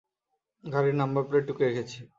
[0.63, 1.99] গাড়ির number plate টুকে রেখেছি।